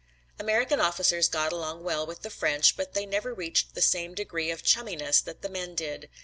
American 0.39 0.79
officers 0.79 1.29
got 1.29 1.53
along 1.53 1.83
well 1.83 2.07
with 2.07 2.23
the 2.23 2.31
French 2.31 2.75
but 2.75 2.95
they 2.95 3.05
never 3.05 3.35
reached 3.35 3.75
the 3.75 3.83
same 3.83 4.15
degree 4.15 4.49
of 4.49 4.63
chumminess 4.63 5.21
that 5.21 5.43
the 5.43 5.47
men 5.47 5.75
did. 5.75 6.09